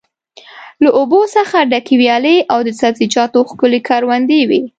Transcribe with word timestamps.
له 0.83 0.89
اوبو 0.99 1.19
څخه 1.35 1.57
ډکې 1.71 1.95
ویالې 2.01 2.37
او 2.53 2.59
د 2.67 2.69
سبزیجاتو 2.81 3.47
ښکلې 3.49 3.79
کروندې 3.87 4.39
وې. 4.49 4.59